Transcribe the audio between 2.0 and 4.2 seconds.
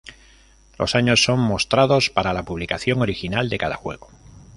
para la publicación original de cada juego.